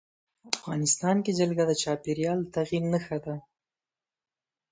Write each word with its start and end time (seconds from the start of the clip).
افغانستان 0.57 1.15
کې 1.25 1.31
جلګه 1.39 1.63
د 1.67 1.71
چاپېریال 1.83 2.39
د 2.43 2.47
تغیر 2.55 2.83
نښه 2.93 3.17
ده. 3.25 3.35